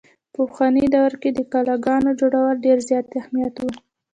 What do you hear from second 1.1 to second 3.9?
کښې د قلاګانو جوړولو ډېر زيات اهميت وو۔